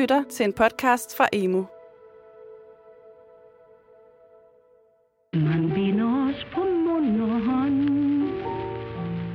[0.00, 1.64] lytter til en podcast fra Emo.
[5.34, 7.88] Man binder os på mund og hånd.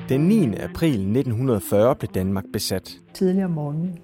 [0.09, 0.55] Den 9.
[0.55, 2.99] april 1940 blev Danmark besat.
[3.13, 3.99] tidligere om morgenen,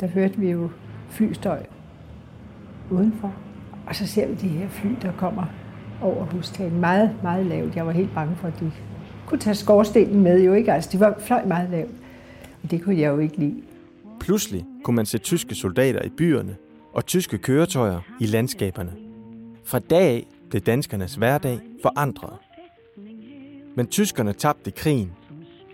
[0.00, 0.70] der hørte vi jo
[1.10, 1.66] flystøj
[2.90, 3.34] udenfor.
[3.86, 5.44] Og så ser vi de her fly, der kommer
[6.02, 6.80] over hustagen.
[6.80, 7.76] Meget, meget lavt.
[7.76, 8.72] Jeg var helt bange for, at de
[9.26, 10.44] kunne tage skorstenen med.
[10.44, 10.72] Jo ikke?
[10.72, 11.92] Altså, de var fløj meget lavt.
[12.62, 13.62] Og det kunne jeg jo ikke lide.
[14.20, 16.56] Pludselig kunne man se tyske soldater i byerne
[16.92, 18.92] og tyske køretøjer i landskaberne.
[19.64, 22.32] Fra dag af blev danskernes hverdag forandret.
[23.76, 25.12] Men tyskerne tabte krigen,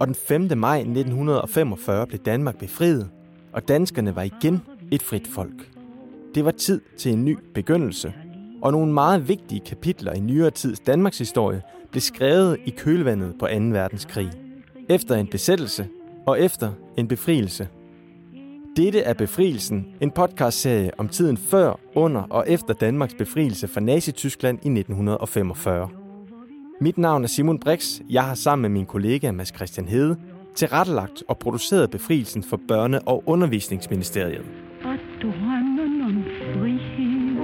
[0.01, 0.59] og den 5.
[0.59, 3.11] maj 1945 blev Danmark befriet,
[3.53, 5.71] og danskerne var igen et frit folk.
[6.35, 8.13] Det var tid til en ny begyndelse,
[8.63, 13.47] og nogle meget vigtige kapitler i nyere tids Danmarks historie blev skrevet i kølvandet på
[13.47, 13.53] 2.
[13.57, 14.31] verdenskrig.
[14.89, 15.89] Efter en besættelse
[16.27, 17.69] og efter en befrielse.
[18.77, 24.59] Dette er Befrielsen, en podcastserie om tiden før, under og efter Danmarks befrielse fra Nazi-Tyskland
[24.63, 25.89] i 1945.
[26.81, 28.01] Mit navn er Simon Brix.
[28.11, 30.17] Jeg har sammen med min kollega Mads Christian Hede
[30.55, 34.45] tilrettelagt og produceret befrielsen for Børne- og Undervisningsministeriet.
[34.85, 36.25] Og drømmen om
[36.55, 37.37] frihed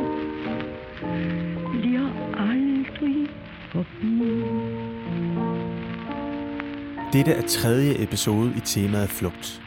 [1.72, 3.28] bliver aldrig
[3.72, 4.34] forbi.
[7.12, 9.63] Dette er tredje episode i temaet flugt.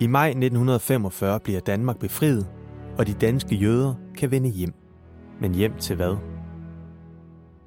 [0.00, 2.46] I maj 1945 bliver Danmark befriet,
[2.98, 4.74] og de danske jøder kan vende hjem.
[5.40, 6.16] Men hjem til hvad?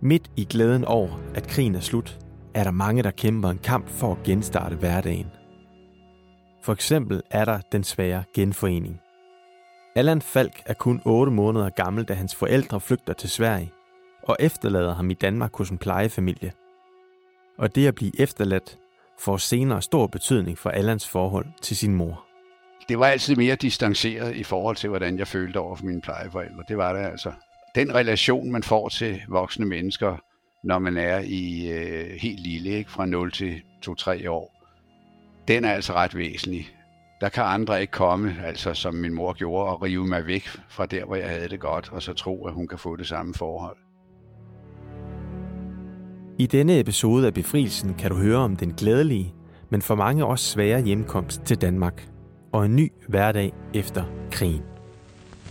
[0.02, 2.20] Midt i glæden over, at krigen er slut,
[2.54, 5.28] er der mange, der kæmper en kamp for at genstarte hverdagen.
[6.64, 9.00] For eksempel er der den svære genforening.
[9.96, 13.72] Allan Falk er kun 8 måneder gammel, da hans forældre flygter til Sverige
[14.24, 16.52] og efterlader ham i Danmark hos en plejefamilie.
[17.58, 18.78] Og det at blive efterladt
[19.20, 22.26] får senere stor betydning for Allans forhold til sin mor.
[22.90, 26.64] det var altid mere distanceret i forhold til, hvordan jeg følte over for mine plejeforældre.
[26.68, 27.32] Det var det altså.
[27.76, 30.18] Den relation, man får til voksne mennesker,
[30.64, 32.92] når man er i øh, helt lille, ikke?
[32.92, 34.56] fra 0 til 2-3 år,
[35.48, 36.70] den er altså ret væsentlig.
[37.22, 40.86] Der kan andre ikke komme, altså som min mor gjorde, og rive mig væk fra
[40.86, 43.34] der, hvor jeg havde det godt, og så tro, at hun kan få det samme
[43.34, 43.78] forhold.
[46.40, 49.34] I denne episode af Befrielsen kan du høre om den glædelige,
[49.70, 52.08] men for mange også svære hjemkomst til Danmark
[52.52, 54.62] og en ny hverdag efter krigen.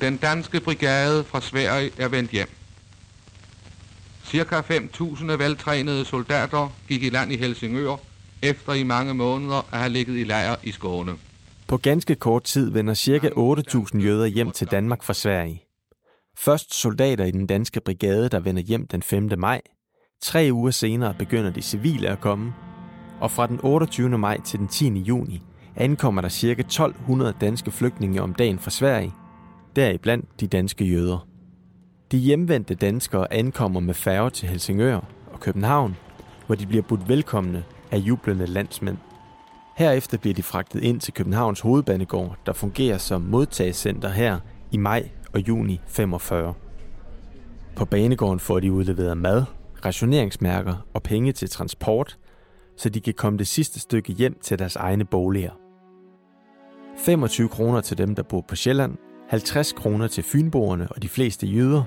[0.00, 2.48] Den danske brigade fra Sverige er vendt hjem.
[4.24, 7.96] Cirka 5.000 veltrænede soldater gik i land i Helsingør,
[8.42, 11.12] efter i mange måneder at have ligget i lejr i Skåne.
[11.66, 13.28] På ganske kort tid vender ca.
[13.28, 15.64] 8.000 jøder hjem til Danmark fra Sverige.
[16.38, 19.30] Først soldater i den danske brigade, der vender hjem den 5.
[19.38, 19.60] maj.
[20.22, 22.54] Tre uger senere begynder de civile at komme.
[23.20, 24.18] Og fra den 28.
[24.18, 24.88] maj til den 10.
[24.88, 25.42] juni
[25.76, 26.50] ankommer der ca.
[26.50, 29.12] 1200 danske flygtninge om dagen fra Sverige.
[29.76, 31.26] Deriblandt de danske jøder.
[32.12, 35.00] De hjemvendte danskere ankommer med færge til Helsingør
[35.32, 35.96] og København,
[36.46, 38.96] hvor de bliver budt velkomne af jublende landsmænd.
[39.76, 44.38] Herefter bliver de fragtet ind til Københavns hovedbanegård, der fungerer som modtagscenter her
[44.70, 46.54] i maj og juni 45.
[47.76, 49.44] På banegården får de udleveret mad,
[49.84, 52.18] rationeringsmærker og penge til transport,
[52.76, 55.52] så de kan komme det sidste stykke hjem til deres egne boliger.
[56.98, 58.96] 25 kroner til dem, der bor på Sjælland,
[59.28, 61.84] 50 kroner til fynboerne og de fleste jøder,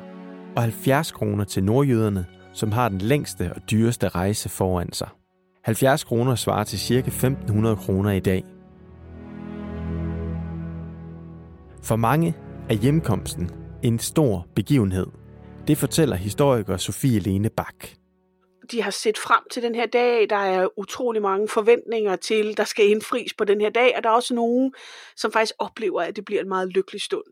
[0.55, 5.09] og 70 kroner til nordjøderne, som har den længste og dyreste rejse foran sig.
[5.63, 6.97] 70 kroner svarer til ca.
[6.97, 8.43] 1500 kroner i dag.
[11.83, 12.35] For mange
[12.69, 13.49] er hjemkomsten
[13.83, 15.07] en stor begivenhed.
[15.67, 17.75] Det fortæller historiker Sofie Lene Bak.
[18.71, 20.29] de har set frem til den her dag.
[20.29, 24.09] Der er utrolig mange forventninger til, der skal indfries på den her dag, og der
[24.09, 24.73] er også nogen,
[25.15, 27.23] som faktisk oplever, at det bliver en meget lykkelig stund.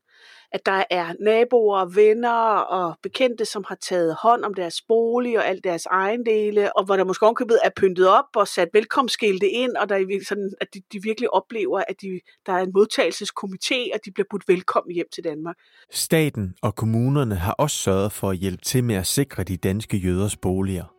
[0.52, 5.48] At der er naboer, venner og bekendte, som har taget hånd om deres bolig og
[5.48, 9.72] alt deres ejendele, og hvor der måske ovenkøbet er pyntet op og sat velkomstskilte ind,
[9.72, 13.94] og der er sådan, at de, de virkelig oplever, at de, der er en modtagelseskomité,
[13.94, 15.56] og de bliver budt velkommen hjem til Danmark.
[15.92, 19.98] Staten og kommunerne har også sørget for at hjælpe til med at sikre de danske
[19.98, 20.94] jøders boliger.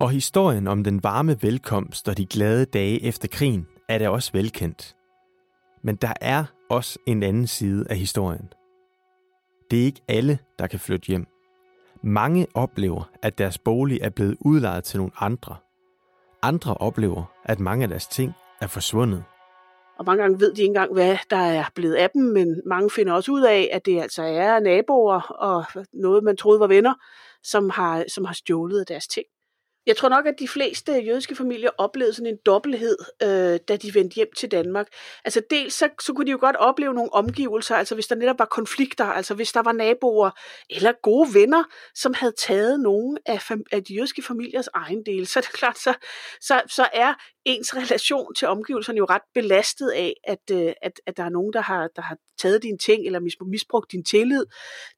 [0.00, 4.30] Og historien om den varme velkomst og de glade dage efter krigen er da også
[4.32, 4.96] velkendt.
[5.82, 8.52] Men der er også en anden side af historien.
[9.70, 11.26] Det er ikke alle, der kan flytte hjem.
[12.02, 15.56] Mange oplever, at deres bolig er blevet udlejet til nogle andre.
[16.42, 19.24] Andre oplever, at mange af deres ting er forsvundet.
[19.98, 22.90] Og mange gange ved de ikke engang, hvad der er blevet af dem, men mange
[22.90, 26.94] finder også ud af, at det altså er naboer og noget, man troede var venner,
[27.42, 29.26] som har, som har stjålet deres ting.
[29.86, 33.94] Jeg tror nok, at de fleste jødiske familier oplevede sådan en dobbelthed, øh, da de
[33.94, 34.86] vendte hjem til Danmark.
[35.24, 38.38] Altså dels så, så kunne de jo godt opleve nogle omgivelser, altså hvis der netop
[38.38, 40.30] var konflikter, altså hvis der var naboer
[40.70, 45.38] eller gode venner, som havde taget nogle af, af de jødiske familiers egen del, så
[45.38, 45.94] er det klart, så,
[46.40, 51.16] så, så er ens relation til omgivelserne jo ret belastet af, at, øh, at, at
[51.16, 54.46] der er nogen, der har, der har taget dine ting eller misbrugt din tillid.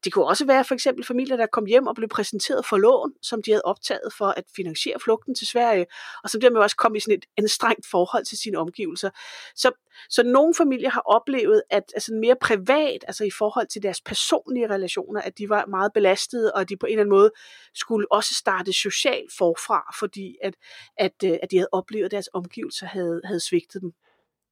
[0.04, 3.12] Det kunne også være for eksempel familier, der kom hjem og blev præsenteret for lån,
[3.22, 5.86] som de havde optaget for at finansiere flugten til Sverige,
[6.24, 9.10] og som dermed også kom i sådan et anstrengt forhold til sine omgivelser.
[9.54, 9.70] Så,
[10.10, 14.70] så nogle familier har oplevet, at altså mere privat, altså i forhold til deres personlige
[14.70, 17.30] relationer, at de var meget belastede, og at de på en eller anden måde
[17.74, 20.54] skulle også starte socialt forfra, fordi at,
[20.96, 23.92] at, øh, at de havde oplevet, at deres omgivelser havde, havde svigtet dem.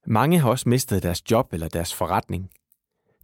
[0.05, 2.51] Mange har også mistet deres job eller deres forretning.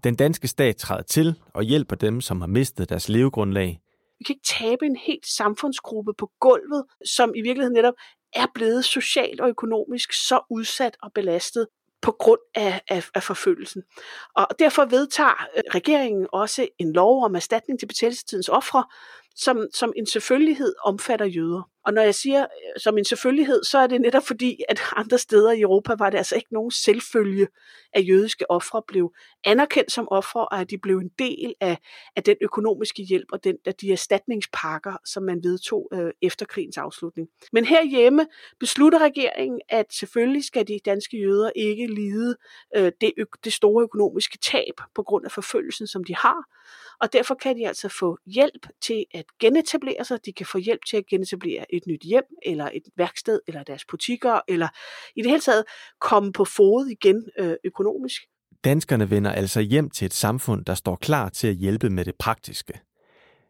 [0.03, 3.79] Den danske stat træder til og hjælper dem, som har mistet deres levegrundlag.
[4.19, 7.93] Vi kan ikke tabe en helt samfundsgruppe på gulvet, som i virkeligheden netop
[8.33, 11.67] er blevet socialt og økonomisk så udsat og belastet
[12.01, 13.83] på grund af, af, af forfølgelsen.
[14.35, 18.83] Og derfor vedtager øh, regeringen også en lov om erstatning til betænkningstidens ofre,
[19.37, 21.69] som, som en selvfølgelighed omfatter jøder.
[21.85, 25.17] Og når jeg siger øh, som en selvfølgelighed, så er det netop fordi, at andre
[25.17, 27.47] steder i Europa var det altså ikke nogen selvfølge,
[27.93, 29.13] at jødiske ofre blev
[29.45, 31.77] anerkendt som ofre, og at de blev en del af,
[32.15, 36.77] af den økonomiske hjælp og den, af de erstatningspakker, som man vedtog øh, efter krigens
[36.77, 37.27] afslutning.
[37.51, 38.27] Men herhjemme
[38.59, 42.35] beslutter regeringen, at selvfølgelig skal de danske jøder ikke lide
[42.75, 43.13] øh, det,
[43.43, 46.43] det store økonomiske tab på grund af forfølgelsen, som de har.
[47.01, 50.25] Og derfor kan de altså få hjælp til at genetablere sig.
[50.25, 53.85] De kan få hjælp til at genetablere et nyt hjem, eller et værksted, eller deres
[53.85, 54.67] butikker, eller
[55.15, 55.63] i det hele taget
[55.99, 58.21] komme på fod igen øh, økonomisk.
[58.63, 62.15] Danskerne vender altså hjem til et samfund, der står klar til at hjælpe med det
[62.15, 62.79] praktiske.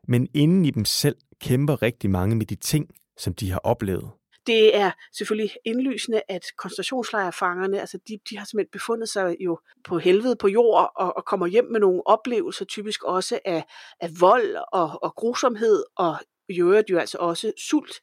[0.07, 4.11] Men inden i dem selv kæmper rigtig mange med de ting, som de har oplevet.
[4.47, 9.97] Det er selvfølgelig indlysende, at koncentrationslejrfangerne, altså de, de har simpelthen befundet sig jo på
[9.97, 13.63] helvede på jord og, og kommer hjem med nogle oplevelser, typisk også af,
[13.99, 16.17] af vold og, og grusomhed og
[16.49, 18.01] i øvrigt jo altså også sult.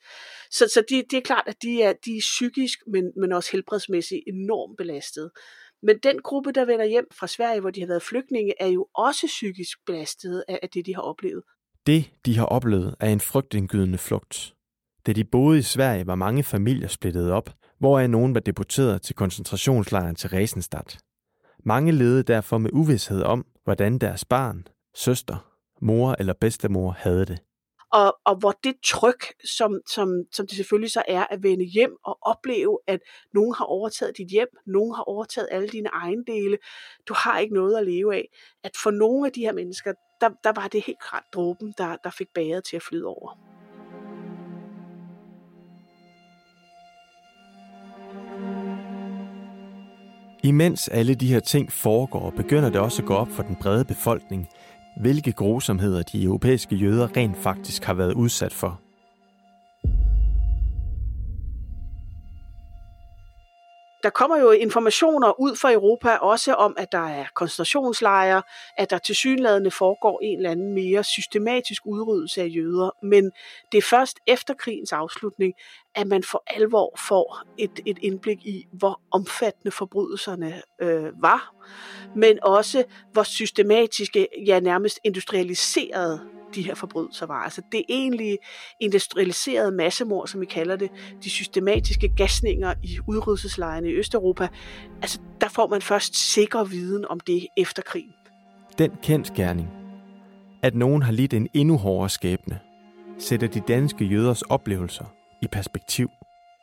[0.51, 3.53] Så, så det, det er klart, at de er, de er psykisk, men, men også
[3.53, 5.31] helbredsmæssigt enormt belastet.
[5.83, 8.87] Men den gruppe, der vender hjem fra Sverige, hvor de har været flygtninge, er jo
[8.95, 11.43] også psykisk belastet af, af det, de har oplevet.
[11.87, 14.55] Det, de har oplevet, er en frygtindgydende flugt.
[15.07, 19.15] Da de boede i Sverige, var mange familier splittet op, hvoraf nogen var deporteret til
[19.15, 20.99] koncentrationslejren til Resenstadt.
[21.65, 27.39] Mange levede derfor med uvidshed om, hvordan deres barn, søster, mor eller bedstemor havde det
[27.95, 29.23] og, og hvor det tryk,
[29.57, 33.01] som, som, som det selvfølgelig så er at vende hjem og opleve, at
[33.35, 36.59] nogen har overtaget dit hjem, nogen har overtaget alle dine ejendele,
[37.09, 38.29] du har ikke noget at leve af,
[38.65, 41.97] at for nogle af de her mennesker, der, der var det helt klart dråben, der,
[42.05, 43.54] der fik bæret til at flyde over.
[50.45, 53.85] Imens alle de her ting foregår, begynder det også at gå op for den brede
[53.85, 54.49] befolkning,
[55.01, 58.84] hvilke grusomheder de europæiske jøder rent faktisk har været udsat for.
[64.05, 68.43] Der kommer jo informationer ud fra Europa også om, at der er koncentrationslejre,
[68.77, 72.91] at der til synlædende foregår en eller anden mere systematisk udryddelse af jøder.
[73.03, 73.31] Men
[73.73, 75.55] det er først efter krigens afslutning,
[75.95, 81.55] at man for alvor får et, et indblik i, hvor omfattende forbrydelserne øh, var,
[82.17, 86.21] men også hvor systematiske, ja nærmest industrialiserede
[86.55, 87.43] de her forbrydelser var.
[87.43, 88.39] Altså det egentlig
[88.81, 90.91] industrialiserede massemord, som vi kalder det,
[91.25, 94.49] de systematiske gasninger i udryddelseslejrene i Østeuropa,
[95.03, 98.13] altså der får man først sikker viden om det efter krigen.
[98.79, 99.69] Den kendskærning,
[100.63, 102.61] at nogen har lidt en endnu hårdere skæbne,
[103.19, 105.05] sætter de danske jøders oplevelser
[105.43, 106.09] i perspektiv.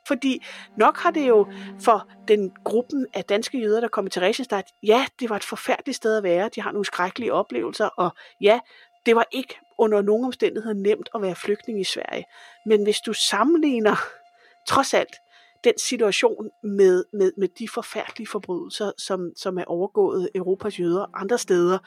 [0.08, 0.44] Fordi
[0.78, 1.48] nok har det jo
[1.80, 5.96] for den gruppen af danske jøder, der kommer til Resenstadt, ja, det var et forfærdeligt
[5.96, 8.60] sted at være, de har nogle skrækkelige oplevelser, og ja,
[9.06, 12.26] det var ikke under nogen omstændigheder nemt at være flygtning i Sverige.
[12.66, 13.96] Men hvis du sammenligner,
[14.68, 15.16] trods alt,
[15.64, 21.38] den situation med, med, med de forfærdelige forbrydelser, som, som er overgået Europas jøder andre
[21.38, 21.78] steder,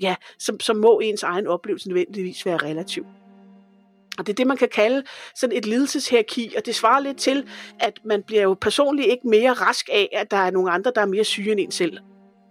[0.00, 3.06] ja, så, så må ens egen oplevelse nødvendigvis være relativ.
[4.18, 5.02] Og det er det, man kan kalde
[5.34, 7.48] sådan et lidelseshierarki, og det svarer lidt til,
[7.80, 11.00] at man bliver jo personligt ikke mere rask af, at der er nogle andre, der
[11.00, 11.98] er mere syge end en selv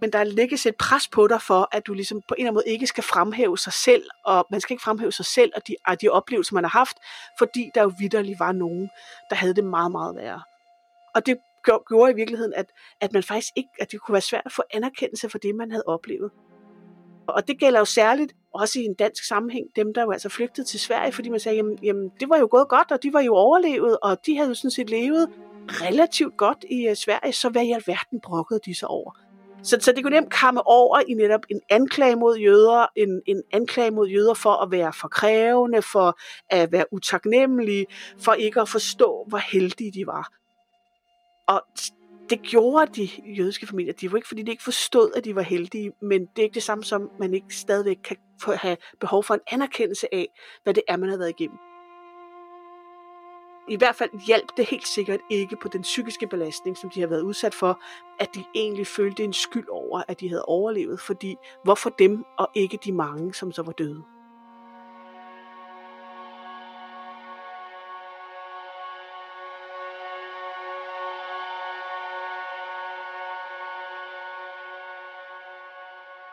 [0.02, 2.54] men der lægges et pres på dig for, at du ligesom på en eller anden
[2.54, 5.76] måde ikke skal fremhæve sig selv, og man skal ikke fremhæve sig selv og de,
[5.88, 6.98] og de oplevelser, man har haft,
[7.38, 8.90] fordi der jo vidderligt var nogen,
[9.30, 10.42] der havde det meget, meget værre.
[11.16, 11.38] Og det
[11.88, 12.66] gjorde i virkeligheden, at,
[13.02, 15.72] at man faktisk ikke, at det kunne være svært at få anerkendelse for det, man
[15.72, 16.32] havde oplevet.
[17.28, 20.68] Og det gælder jo særligt også i en dansk sammenhæng, dem der jo altså flygtede
[20.68, 23.22] til Sverige, fordi man sagde, jamen, jamen det var jo gået godt, og de var
[23.22, 25.30] jo overlevet, og de havde jo sådan set levet
[25.70, 29.12] relativt godt i øh, Sverige, så hvad i alverden brokkede de sig over?
[29.64, 33.44] Så, så det kunne nemt komme over i netop en anklage mod jøder, en, en
[33.52, 37.86] anklage mod jøder for at være for krævende, for at være utaknemmelige,
[38.20, 40.32] for ikke at forstå, hvor heldige de var.
[41.48, 41.62] Og
[42.30, 43.94] det gjorde de jødiske familier.
[43.94, 46.56] De var ikke, fordi de ikke forstod, at de var heldige, men det er ikke
[46.56, 48.18] det samme som, man ikke stadigvæk kan
[48.56, 50.28] have behov for en anerkendelse af,
[50.64, 51.58] hvad det er, man har været igennem.
[53.70, 57.08] I hvert fald hjalp det helt sikkert ikke på den psykiske belastning, som de har
[57.08, 57.82] været udsat for,
[58.20, 62.50] at de egentlig følte en skyld over, at de havde overlevet, fordi hvorfor dem og
[62.56, 64.04] ikke de mange, som så var døde.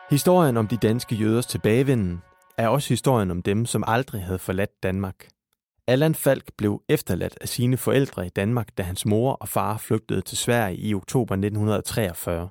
[0.09, 2.21] Historien om de danske jøders tilbagevenden
[2.57, 5.36] er også historien om dem, som aldrig havde forladt Danmark.
[5.89, 10.21] Allan Falk blev efterladt af sine forældre i Danmark, da hans mor og far flygtede
[10.21, 12.49] til Sverige i oktober 1943.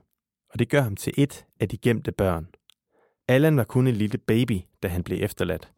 [0.52, 2.46] Og det gør ham til et af de gemte børn.
[3.28, 5.72] Allan var kun en lille baby, da han blev efterladt.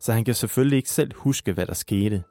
[0.00, 2.22] Så han kan selvfølgelig ikke selv huske, hvad der skete.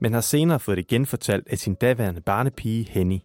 [0.00, 3.18] Men har senere fået det genfortalt af sin daværende barnepige Henny.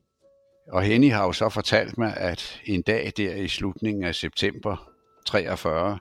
[0.71, 4.89] Og Henny har jo så fortalt mig, at en dag der i slutningen af september
[5.25, 5.99] 43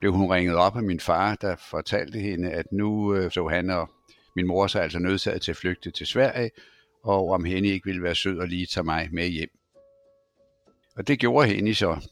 [0.00, 3.70] blev hun ringet op af min far, der fortalte hende, at nu øh, så han
[3.70, 3.90] og
[4.36, 6.50] min mor så altså nødsaget til at flygte til Sverige,
[7.04, 9.50] og om Henny ikke ville være sød og lige tage mig med hjem.
[10.96, 12.08] Og det gjorde Henny så.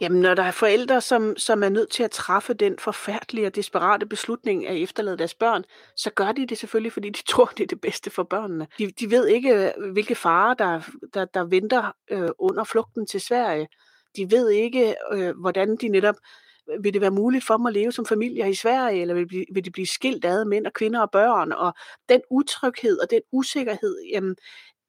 [0.00, 3.54] Jamen, når der er forældre, som, som er nødt til at træffe den forfærdelige og
[3.54, 5.64] desperate beslutning at efterlade deres børn,
[5.96, 8.66] så gør de det selvfølgelig, fordi de tror, det er det bedste for børnene.
[8.78, 10.80] De, de ved ikke, hvilke farer, der,
[11.14, 13.68] der, der venter øh, under flugten til Sverige.
[14.16, 16.16] De ved ikke, øh, hvordan de netop
[16.80, 19.44] vil det være muligt for dem at leve som familier i Sverige, eller vil, de,
[19.52, 21.74] vil de blive skilt ad, mænd og kvinder og børn, og
[22.08, 24.36] den utryghed og den usikkerhed, jamen,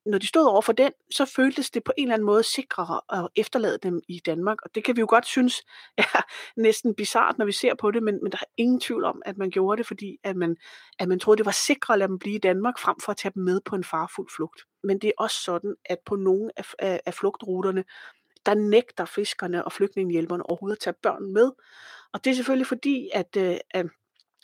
[0.05, 3.01] når de stod over for den, så føltes det på en eller anden måde sikrere
[3.13, 4.57] at efterlade dem i Danmark.
[4.63, 5.61] Og det kan vi jo godt synes
[5.97, 6.21] er
[6.57, 9.37] næsten bizart, når vi ser på det, men, men der er ingen tvivl om, at
[9.37, 10.57] man gjorde det, fordi at man,
[10.99, 13.17] at man troede, det var sikrere at lade dem blive i Danmark, frem for at
[13.17, 14.61] tage dem med på en farfuld flugt.
[14.83, 17.83] Men det er også sådan, at på nogle af, af, af flugtruterne,
[18.45, 21.51] der nægter fiskerne og flygtningehjælperne overhovedet at tage børn med.
[22.13, 23.57] Og det er selvfølgelig fordi, at, øh,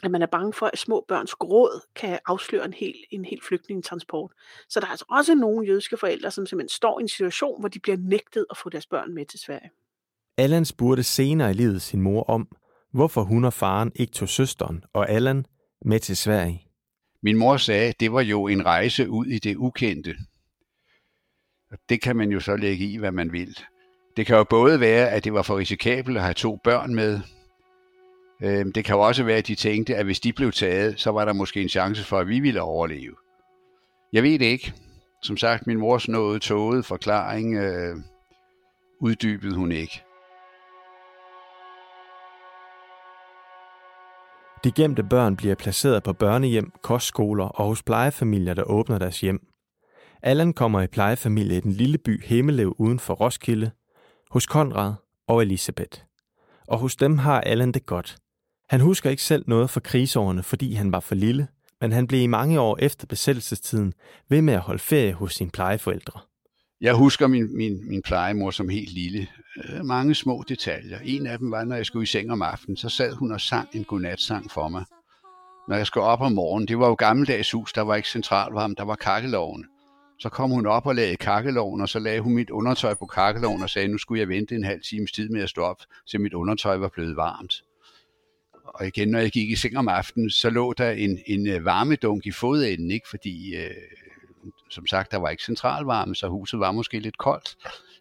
[0.04, 3.40] at man er bange for, at små børns gråd kan afsløre en hel, en hel
[3.48, 4.32] flygtningetransport.
[4.70, 7.70] Så der er altså også nogle jødiske forældre, som simpelthen står i en situation, hvor
[7.70, 9.70] de bliver nægtet at få deres børn med til Sverige.
[10.38, 12.48] Allan spurgte senere i livet sin mor om,
[12.92, 15.46] hvorfor hun og faren ikke tog søsteren og Allan
[15.86, 16.66] med til Sverige.
[17.24, 20.16] Min mor sagde, at det var jo en rejse ud i det ukendte.
[21.90, 23.58] Det kan man jo så lægge i, hvad man vil.
[24.20, 27.20] Det kan jo både være, at det var for risikabelt at have to børn med.
[28.44, 31.12] Øhm, det kan jo også være, at de tænkte, at hvis de blev taget, så
[31.12, 33.16] var der måske en chance for, at vi ville overleve.
[34.14, 34.74] Jeg ved det ikke.
[35.24, 37.96] Som sagt, min mors nåede tåget forklaring øh,
[39.02, 40.04] uddybede hun ikke.
[44.64, 49.40] De gemte børn bliver placeret på børnehjem, kostskoler og hos plejefamilier, der åbner deres hjem.
[50.24, 53.72] Allan kommer i plejefamilie i den lille by Hemmelev uden for Roskilde,
[54.32, 54.94] hos Konrad
[55.28, 56.02] og Elisabeth.
[56.68, 58.18] Og hos dem har Allan det godt.
[58.70, 61.48] Han husker ikke selv noget fra krigsårene, fordi han var for lille,
[61.82, 63.94] men han blev i mange år efter besættelsestiden
[64.30, 66.20] ved med at holde ferie hos sine plejeforældre.
[66.82, 69.28] Jeg husker min, min, min plejemor som helt lille.
[69.64, 71.00] Øh, mange små detaljer.
[71.04, 73.42] En af dem var, når jeg skulle i seng om aftenen, så sad hun og
[73.42, 74.86] sang en godnatsang for mig.
[75.70, 78.76] Når jeg skulle op om morgenen, det var jo gammeldags hus, der var ikke centralvarme,
[78.78, 79.66] der var kakkeloven.
[80.20, 83.64] Så kom hun op og lagde kakkeloven, og så lagde hun mit undertøj på kakkeloven
[83.64, 86.18] og sagde, nu skulle jeg vente en halv times tid med at stå op, så
[86.18, 87.64] mit undertøj var blevet varmt.
[88.64, 91.66] Og igen, når jeg gik i seng om aftenen, så lå der en, en øh,
[91.66, 93.10] varmedunk i fodenden, ikke?
[93.10, 93.72] fordi øh,
[94.70, 97.58] som sagt, der var ikke centralvarme, så huset var måske lidt koldt,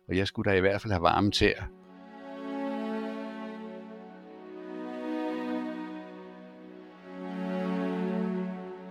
[0.08, 1.54] og jeg skulle da i hvert fald have varme til.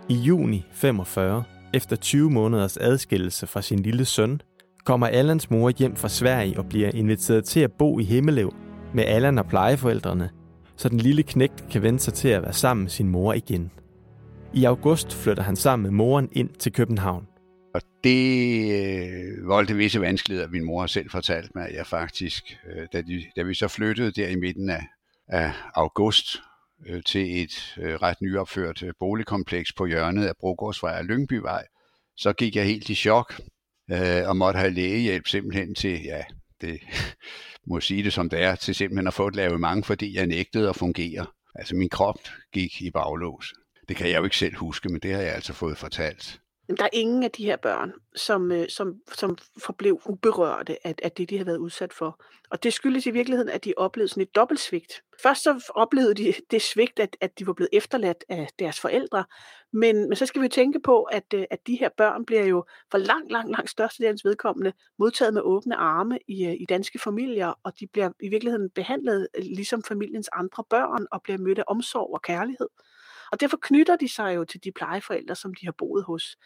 [0.09, 1.43] I juni 45
[1.73, 4.41] efter 20 måneders adskillelse fra sin lille søn,
[4.85, 8.53] kommer Allans mor hjem fra Sverige og bliver inviteret til at bo i Himmelev
[8.93, 10.29] med Allan og plejeforældrene,
[10.77, 13.71] så den lille knægt kan vende sig til at være sammen med sin mor igen.
[14.53, 17.27] I august flytter han sammen med moren ind til København.
[17.75, 22.43] Og det øh, voldte visse vanskeligheder, min mor har selv fortalt mig, at jeg faktisk,
[22.69, 24.87] øh, da, de, da vi så flyttede der i midten af,
[25.27, 26.41] af august
[26.85, 31.65] øh, til et øh, ret nyopført øh, boligkompleks på hjørnet af Brogårdsvej og Lyngbyvej,
[32.17, 33.41] så gik jeg helt i chok.
[33.91, 36.23] øh, og måtte have lægehjælp simpelthen til, ja,
[36.61, 36.79] det
[37.69, 40.69] må sige det som det er, til simpelthen at få et mange fordi jeg nægtede
[40.69, 41.25] at fungere.
[41.55, 42.19] Altså min krop
[42.53, 43.53] gik i baglås.
[43.87, 46.39] Det kan jeg jo ikke selv huske, men det har jeg altså fået fortalt.
[46.67, 51.11] Der er ingen af de her børn, som, øh, som, som forblev uberørte af, af
[51.11, 52.23] det, de havde været udsat for.
[52.49, 55.03] Og det skyldes i virkeligheden, at de oplevede sådan et dobbeltsvigt.
[55.23, 59.25] Først så oplevede de det svigt, at, at de var blevet efterladt af deres forældre.
[59.73, 62.65] Men, men så skal vi tænke på, at, øh, at de her børn bliver jo
[62.91, 67.53] for langt, langt, langt størstedelens vedkommende modtaget med åbne arme i, øh, i danske familier,
[67.63, 72.13] og de bliver i virkeligheden behandlet ligesom familiens andre børn, og bliver mødt af omsorg
[72.13, 72.67] og kærlighed.
[73.31, 76.37] Og derfor knytter de sig jo til de plejeforældre, som de har boet hos.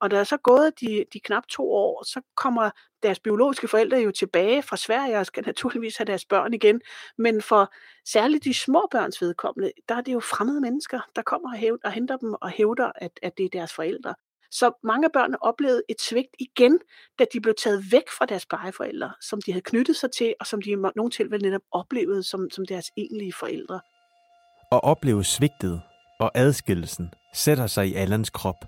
[0.00, 2.70] Og da er så gået de, de knap to år, så kommer
[3.02, 6.80] deres biologiske forældre jo tilbage fra Sverige og skal naturligvis have deres børn igen.
[7.18, 7.72] Men for
[8.08, 11.78] særligt de små børns vedkommende, der er det jo fremmede mennesker, der kommer og, hævder,
[11.84, 14.14] og henter dem og hævder, at, at det er deres forældre.
[14.50, 16.78] Så mange af børnene oplevede et svigt igen,
[17.18, 20.46] da de blev taget væk fra deres plejeforældre, som de havde knyttet sig til, og
[20.46, 23.80] som de i nogle tilfælde netop oplevede som, som deres egentlige forældre.
[24.70, 25.82] Og opleve svigtet
[26.20, 28.64] og adskillelsen sætter sig i Allans krop.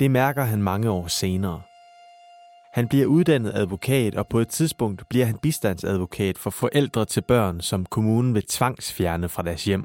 [0.00, 1.62] Det mærker han mange år senere.
[2.72, 7.60] Han bliver uddannet advokat, og på et tidspunkt bliver han bistandsadvokat for forældre til børn,
[7.60, 9.84] som kommunen vil tvangsfjerne fra deres hjem.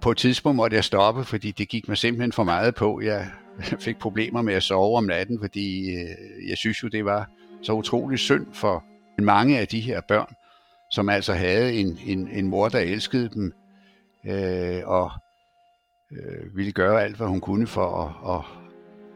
[0.00, 3.00] På et tidspunkt måtte jeg stoppe, fordi det gik mig simpelthen for meget på.
[3.00, 3.30] Jeg
[3.86, 7.30] fik problemer med at sove om natten, fordi øh, jeg synes jo, det var
[7.62, 8.84] så utrolig synd for
[9.22, 10.34] mange af de her børn,
[10.90, 13.52] som altså havde en, en, en mor, der elskede dem,
[14.26, 15.10] øh, og
[16.12, 18.44] øh, ville gøre alt, hvad hun kunne for at, at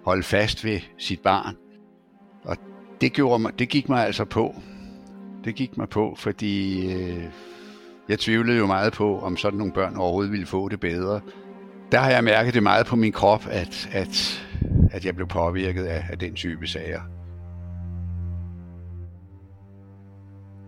[0.04, 1.56] holde fast ved sit barn.
[2.44, 2.56] Og
[3.00, 4.54] det, gjorde mig, det gik mig altså på.
[5.44, 7.24] Det gik mig på, fordi øh,
[8.08, 11.20] jeg tvivlede jo meget på, om sådan nogle børn overhovedet ville få det bedre.
[11.92, 14.46] Der har jeg mærket det meget på min krop, at, at,
[14.90, 17.00] at jeg blev påvirket af, af den type sager.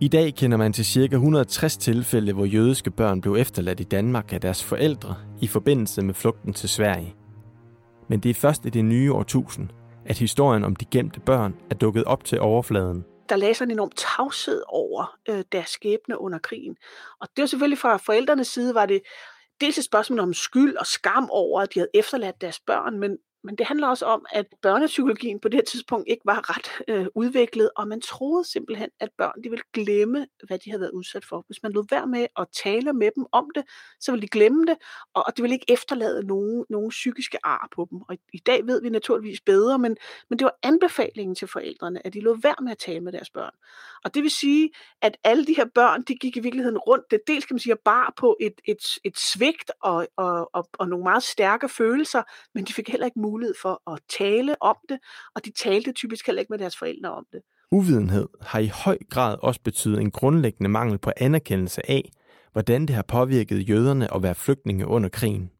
[0.00, 1.14] I dag kender man til ca.
[1.14, 6.14] 160 tilfælde, hvor jødiske børn blev efterladt i Danmark af deres forældre i forbindelse med
[6.14, 7.14] flugten til Sverige.
[8.08, 9.68] Men det er først i det nye årtusind,
[10.06, 13.04] at historien om de gemte børn er dukket op til overfladen.
[13.28, 16.76] Der lagde sig en enorm tavshed over øh, deres skæbne under krigen.
[17.20, 19.02] Og det var selvfølgelig fra forældrenes side, var det
[19.60, 23.18] dels et spørgsmål om skyld og skam over, at de havde efterladt deres børn, men,
[23.44, 27.06] men det handler også om, at børnepsykologien på det her tidspunkt ikke var ret øh,
[27.14, 31.24] udviklet, og man troede simpelthen, at børn de ville glemme, hvad de havde været udsat
[31.24, 31.44] for.
[31.46, 33.64] Hvis man lod være med at tale med dem om det,
[34.00, 34.76] så ville de glemme det,
[35.14, 38.00] og, og det ville ikke efterlade nogen, nogen psykiske ar på dem.
[38.08, 39.96] Og i, i dag ved vi naturligvis bedre, men,
[40.30, 43.30] men det var anbefalingen til forældrene, at de lod være med at tale med deres
[43.30, 43.52] børn.
[44.04, 44.70] Og det vil sige,
[45.02, 47.76] at alle de her børn, de gik i virkeligheden rundt, det dels kan man sige,
[47.84, 52.22] bare på et, et, et svigt og, og, og, og nogle meget stærke følelser,
[52.54, 54.98] men de fik heller ikke mulighed mulighed for at tale om det,
[55.34, 57.40] og de talte typisk heller ikke med deres forældre om det.
[57.72, 62.10] Uvidenhed har i høj grad også betydet en grundlæggende mangel på anerkendelse af,
[62.52, 65.50] hvordan det har påvirket jøderne at være flygtninge under krigen.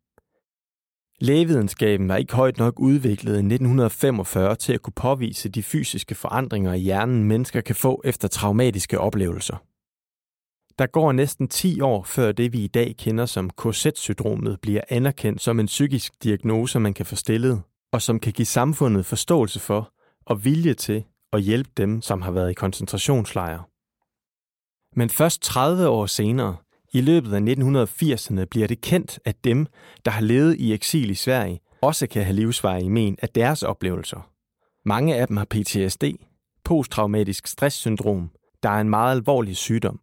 [1.20, 6.72] Lægevidenskaben var ikke højt nok udviklet i 1945 til at kunne påvise de fysiske forandringer
[6.72, 9.56] i hjernen, mennesker kan få efter traumatiske oplevelser.
[10.78, 15.42] Der går næsten 10 år før det, vi i dag kender som KZ-syndromet, bliver anerkendt
[15.42, 19.92] som en psykisk diagnose, man kan få stillet, og som kan give samfundet forståelse for
[20.26, 23.62] og vilje til at hjælpe dem, som har været i koncentrationslejre.
[24.96, 26.56] Men først 30 år senere,
[26.92, 29.66] i løbet af 1980'erne, bliver det kendt, at dem,
[30.04, 33.62] der har levet i eksil i Sverige, også kan have livsveje i men af deres
[33.62, 34.30] oplevelser.
[34.84, 36.04] Mange af dem har PTSD,
[36.64, 38.30] posttraumatisk stresssyndrom,
[38.62, 40.00] der er en meget alvorlig sygdom.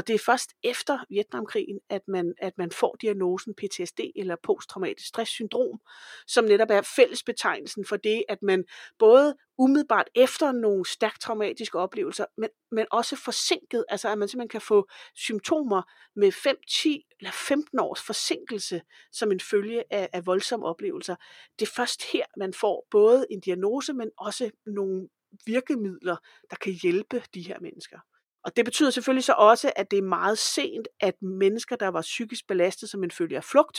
[0.00, 5.08] Og det er først efter Vietnamkrigen, at man, at man får diagnosen PTSD eller posttraumatisk
[5.08, 5.80] stresssyndrom,
[6.26, 8.64] som netop er fællesbetegnelsen for det, at man
[8.98, 14.48] både umiddelbart efter nogle stærkt traumatiske oplevelser, men, men også forsinket, altså at man simpelthen
[14.48, 15.82] kan få symptomer
[16.16, 18.82] med 5, 10 eller 15 års forsinkelse
[19.12, 21.16] som en følge af, af voldsomme oplevelser.
[21.58, 25.08] Det er først her, man får både en diagnose, men også nogle
[25.46, 26.16] virkemidler,
[26.50, 27.98] der kan hjælpe de her mennesker.
[28.44, 32.02] Og det betyder selvfølgelig så også, at det er meget sent, at mennesker, der var
[32.02, 33.78] psykisk belastet som en følge af flugt,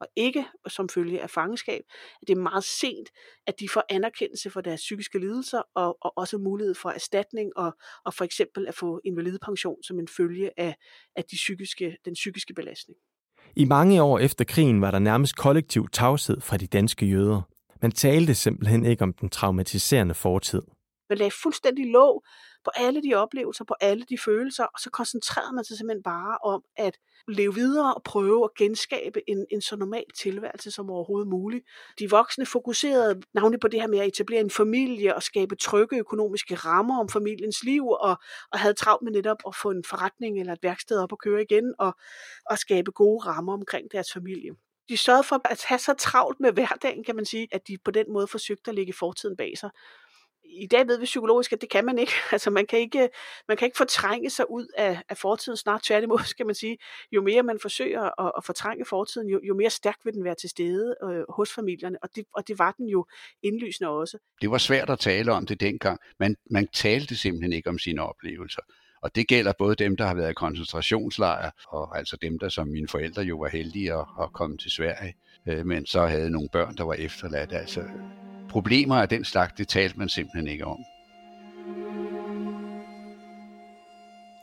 [0.00, 1.82] og ikke som følge af fangenskab,
[2.22, 3.08] at det er meget sent,
[3.46, 7.76] at de får anerkendelse for deres psykiske lidelser, og, og også mulighed for erstatning, og,
[8.04, 10.76] og for eksempel at få invalidepension som en følge af,
[11.16, 12.98] af de psykiske, den psykiske belastning.
[13.56, 17.42] I mange år efter krigen var der nærmest kollektiv tavshed fra de danske jøder.
[17.82, 20.62] Man talte simpelthen ikke om den traumatiserende fortid.
[21.08, 22.24] Man lagde fuldstændig låg
[22.64, 26.38] på alle de oplevelser, på alle de følelser, og så koncentrerede man sig simpelthen bare
[26.44, 31.28] om at leve videre og prøve at genskabe en, en så normal tilværelse som overhovedet
[31.28, 31.64] muligt.
[31.98, 35.98] De voksne fokuserede navnlig på det her med at etablere en familie og skabe trygge
[35.98, 38.16] økonomiske rammer om familiens liv, og,
[38.52, 41.42] og havde travlt med netop at få en forretning eller et værksted op at køre
[41.42, 41.92] igen, og,
[42.50, 44.50] og skabe gode rammer omkring deres familie
[44.88, 47.90] de sørgede for at have så travlt med hverdagen, kan man sige, at de på
[47.90, 49.70] den måde forsøgte at lægge fortiden bag sig.
[50.50, 52.12] I dag ved vi psykologisk, at det kan man ikke.
[52.32, 53.08] Altså man kan ikke,
[53.48, 56.78] man kan ikke fortrænge sig ud af, af fortiden, snart tværtimod, skal man sige.
[57.12, 60.34] Jo mere man forsøger at, at fortrænge fortiden, jo, jo mere stærk vil den være
[60.34, 63.06] til stede øh, hos familierne, og det, og det var den jo
[63.42, 64.18] indlysende også.
[64.40, 66.00] Det var svært at tale om det dengang.
[66.18, 68.62] Man, man talte simpelthen ikke om sine oplevelser.
[69.02, 72.68] Og det gælder både dem, der har været i koncentrationslejre, og altså dem, der som
[72.68, 75.14] mine forældre jo var heldige at, at komme til Sverige,
[75.48, 77.52] øh, men så havde nogle børn, der var efterladt.
[77.52, 77.82] Altså
[78.50, 80.78] problemer af den slags, det talte man simpelthen ikke om.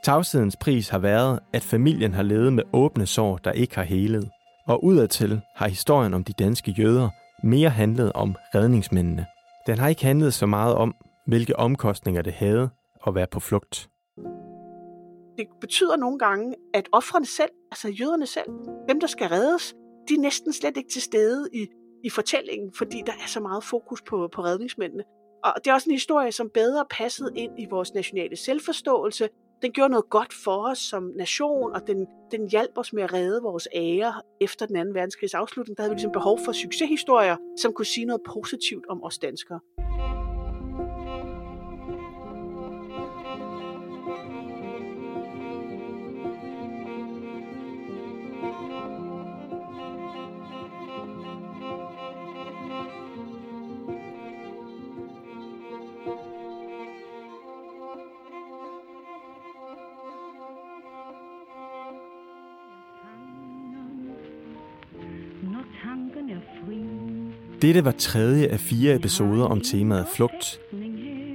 [0.04, 4.30] Tavshedens pris har været, at familien har levet med åbne sår, der ikke har helet.
[4.68, 7.10] Og udadtil har historien om de danske jøder
[7.44, 9.26] mere handlet om redningsmændene.
[9.68, 10.96] Den har ikke handlet så meget om,
[11.28, 12.70] hvilke omkostninger det havde
[13.08, 13.90] at være på flugt
[15.38, 18.50] det betyder nogle gange, at offrene selv, altså jøderne selv,
[18.90, 19.74] dem der skal reddes,
[20.10, 21.68] de er næsten slet ikke til stede i,
[22.06, 25.04] i fortællingen, fordi der er så meget fokus på, på redningsmændene.
[25.44, 29.30] Og det er også en historie, som bedre passede ind i vores nationale selvforståelse.
[29.62, 33.14] Den gjorde noget godt for os som nation, og den, den hjalp os med at
[33.14, 35.78] redde vores ære efter den anden verdenskrigs afslutning.
[35.78, 39.60] Der havde vi ligesom behov for succeshistorier, som kunne sige noget positivt om os danskere.
[67.66, 70.60] Dette var tredje af fire episoder om temaet flugt.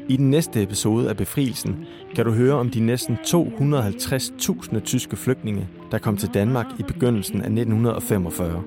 [0.08, 5.68] I den næste episode af Befrielsen kan du høre om de næsten 250.000 tyske flygtninge,
[5.90, 8.62] der kom til Danmark i begyndelsen af 1945.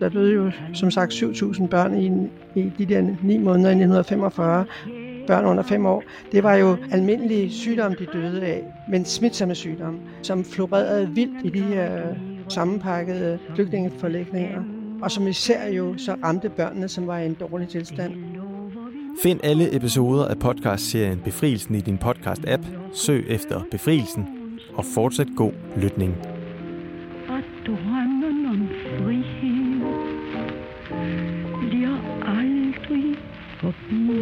[0.00, 2.06] Der døde jo som sagt 7.000 børn i,
[2.60, 4.64] i de der 9 måneder i 1945.
[5.26, 6.02] Børn under fem år.
[6.32, 11.58] Det var jo almindelige sygdomme, de døde af, men smitsomme sygdomme, som florerede vildt i
[11.58, 12.02] de her
[12.48, 18.14] sammenpakkede flygtningeforlægninger og som især jo så ramte børnene, som var i en dårlig tilstand.
[19.22, 22.66] Find alle episoder af podcastserien Befrielsen i din podcast-app.
[22.94, 24.26] Søg efter Befrielsen
[24.74, 26.16] og fortsæt god lytning.
[27.28, 29.80] At drømmen om frihed
[31.60, 33.16] bliver aldrig
[33.60, 34.20] forbi.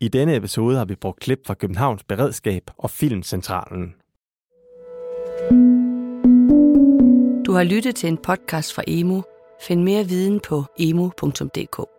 [0.00, 3.94] I denne episode har vi brugt klip fra Københavns Beredskab og Filmcentralen.
[7.48, 9.22] Du har lyttet til en podcast fra Emo.
[9.60, 11.97] Find mere viden på emo.dk.